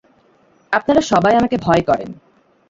আপনারা 0.73 1.01
সবাই 1.01 1.33
আমাকে 1.35 1.57
ভয় 1.57 1.81
করেন। 1.81 2.09